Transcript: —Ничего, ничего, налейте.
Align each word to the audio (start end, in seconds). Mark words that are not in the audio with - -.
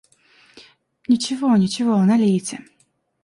—Ничего, 1.09 1.49
ничего, 1.57 2.03
налейте. 2.05 2.57